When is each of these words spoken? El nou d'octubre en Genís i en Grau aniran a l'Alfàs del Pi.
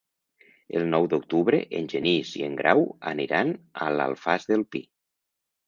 El 0.79 0.87
nou 0.93 1.05
d'octubre 1.11 1.59
en 1.81 1.91
Genís 1.93 2.33
i 2.41 2.43
en 2.49 2.57
Grau 2.63 2.83
aniran 3.13 3.55
a 3.89 3.93
l'Alfàs 3.99 4.51
del 4.53 4.69
Pi. 4.73 4.85